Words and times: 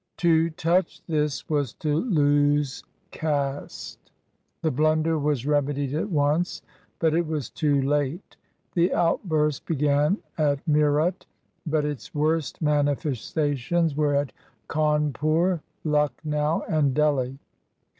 To 0.17 0.49
touch 0.49 1.03
this 1.05 1.47
was 1.47 1.73
to 1.75 1.93
lose 1.95 2.83
caste. 3.11 4.11
The 4.63 4.71
blunder 4.71 5.19
was 5.19 5.45
remedied 5.45 5.93
at 5.93 6.09
once, 6.09 6.63
but 6.97 7.13
it 7.13 7.27
was 7.27 7.51
too 7.51 7.83
late. 7.83 8.35
The 8.73 8.91
out 8.95 9.23
burst 9.29 9.67
began 9.67 10.17
at 10.39 10.67
Meerut; 10.67 11.27
but 11.67 11.85
its 11.85 12.15
worst 12.15 12.63
manifestations 12.63 13.95
were 13.95 14.15
at 14.15 14.31
Cawnpur, 14.67 15.61
Lucknow, 15.85 16.63
and 16.67 16.95
Delhi. 16.95 17.37